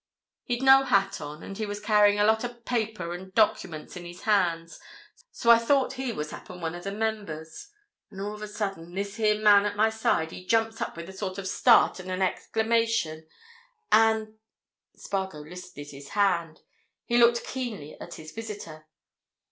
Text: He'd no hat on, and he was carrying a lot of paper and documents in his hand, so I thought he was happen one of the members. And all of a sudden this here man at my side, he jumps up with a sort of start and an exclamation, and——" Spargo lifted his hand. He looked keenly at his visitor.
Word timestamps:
He'd 0.45 0.63
no 0.63 0.81
hat 0.83 1.21
on, 1.21 1.43
and 1.43 1.55
he 1.59 1.67
was 1.67 1.79
carrying 1.79 2.19
a 2.19 2.23
lot 2.23 2.43
of 2.43 2.65
paper 2.65 3.13
and 3.13 3.31
documents 3.35 3.95
in 3.95 4.03
his 4.03 4.21
hand, 4.23 4.75
so 5.31 5.51
I 5.51 5.59
thought 5.59 5.93
he 5.93 6.11
was 6.11 6.31
happen 6.31 6.59
one 6.59 6.73
of 6.73 6.85
the 6.85 6.91
members. 6.91 7.67
And 8.09 8.19
all 8.19 8.33
of 8.33 8.41
a 8.41 8.47
sudden 8.47 8.95
this 8.95 9.17
here 9.17 9.39
man 9.39 9.63
at 9.67 9.75
my 9.75 9.91
side, 9.91 10.31
he 10.31 10.43
jumps 10.43 10.81
up 10.81 10.97
with 10.97 11.07
a 11.07 11.13
sort 11.13 11.37
of 11.37 11.47
start 11.47 11.99
and 11.99 12.09
an 12.09 12.23
exclamation, 12.23 13.27
and——" 13.91 14.39
Spargo 14.95 15.37
lifted 15.37 15.91
his 15.91 16.09
hand. 16.09 16.61
He 17.05 17.19
looked 17.19 17.45
keenly 17.45 17.95
at 18.01 18.15
his 18.15 18.31
visitor. 18.31 18.87